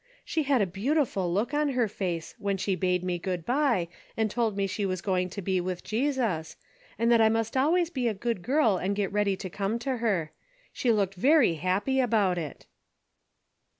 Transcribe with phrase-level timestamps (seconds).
[0.25, 3.87] She had a beau tiful look on her face, when she bade me good bye,
[4.17, 6.55] and told me she was going to be with Jesus,
[6.97, 9.97] and that I must always be a good girl and get ready to come to
[9.97, 10.31] her.
[10.73, 12.65] She looked very happy about it."